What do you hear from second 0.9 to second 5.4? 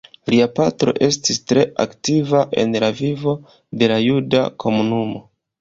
estis tre aktiva en la vivo de la juda komunumo.